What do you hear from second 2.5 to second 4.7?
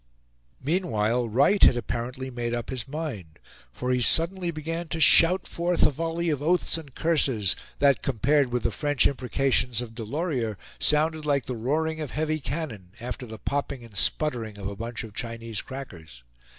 up his mind; for he suddenly